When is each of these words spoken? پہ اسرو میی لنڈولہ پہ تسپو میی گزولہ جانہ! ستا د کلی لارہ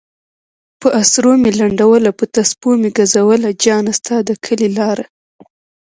پہ 0.79 0.87
اسرو 1.01 1.31
میی 1.41 1.51
لنڈولہ 1.59 2.11
پہ 2.17 2.25
تسپو 2.33 2.69
میی 2.79 2.89
گزولہ 2.97 3.51
جانہ! 3.61 3.91
ستا 3.97 4.15
د 4.25 4.29
کلی 4.43 4.67
لارہ 4.75 5.05